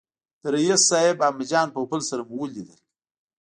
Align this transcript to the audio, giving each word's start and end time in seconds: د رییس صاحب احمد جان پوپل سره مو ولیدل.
د 0.41 0.43
رییس 0.53 0.81
صاحب 0.89 1.17
احمد 1.27 1.47
جان 1.51 1.67
پوپل 1.75 2.01
سره 2.09 2.21
مو 2.29 2.35
ولیدل. 2.41 2.79